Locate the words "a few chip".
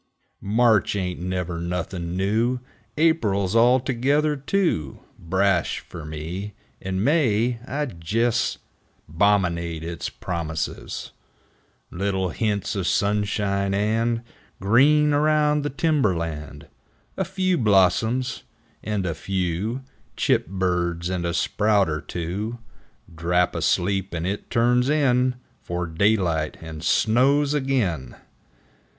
19.05-20.47